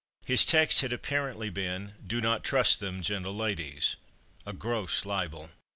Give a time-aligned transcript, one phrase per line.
[0.25, 3.97] His text had apparently been "Do not trust them, gentle ladies."
[4.47, 5.51] A gross libel.